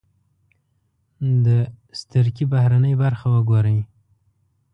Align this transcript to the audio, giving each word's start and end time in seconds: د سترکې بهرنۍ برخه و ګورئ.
د 1.45 1.47
سترکې 1.99 2.45
بهرنۍ 2.53 2.93
برخه 3.03 3.27
و 3.33 3.37
ګورئ. 3.49 3.79